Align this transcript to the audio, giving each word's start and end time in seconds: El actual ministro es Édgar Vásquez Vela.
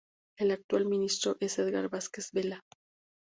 El 0.39 0.49
actual 0.49 0.87
ministro 0.87 1.37
es 1.39 1.59
Édgar 1.59 1.87
Vásquez 1.87 2.31
Vela. 2.31 2.59